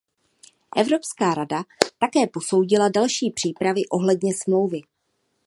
Evropská 0.77 1.33
rada 1.33 1.63
také 1.99 2.27
posoudila 2.27 2.89
další 2.89 3.31
přípravy 3.31 3.81
ohledně 3.89 4.33
smlouvy. 4.35 4.81